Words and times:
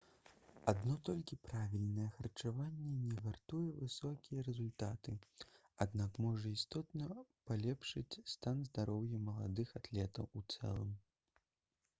адно 0.71 0.93
толькі 1.09 1.35
правільнае 1.47 2.07
харчаванне 2.15 2.93
не 3.01 3.11
гарантуе 3.17 3.67
высокія 3.81 4.45
рэзультаты 4.47 5.15
аднак 5.87 6.17
можа 6.27 6.55
істотна 6.57 7.19
палепшыць 7.53 8.21
стан 8.35 8.67
здароўя 8.73 9.23
маладых 9.31 9.79
атлетаў 9.85 10.33
у 10.43 10.45
цэлым 10.55 10.91